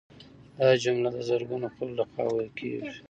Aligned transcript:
دا 0.57 0.69
جمله 0.83 1.09
د 1.15 1.19
زرګونو 1.29 1.67
خلکو 1.75 1.95
لخوا 1.97 2.25
ویل 2.31 2.49
کیږي 2.59 2.89